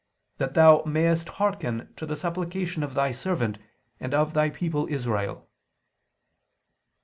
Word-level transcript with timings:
that 0.39 0.55
Thou 0.55 0.81
mayest 0.83 1.29
hearken 1.37 1.93
to 1.95 2.07
the 2.07 2.15
supplication 2.15 2.81
of 2.81 2.95
Thy 2.95 3.11
servant 3.11 3.59
and 3.99 4.15
of 4.15 4.33
Thy 4.33 4.49
people 4.49 4.87
Israel." 4.89 5.47